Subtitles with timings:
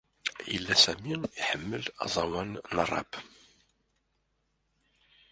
[0.51, 3.11] Yella Sami iḥemmel aẓawan n Rap.